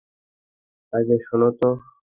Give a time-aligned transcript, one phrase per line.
[0.93, 1.69] আগে শোন তো?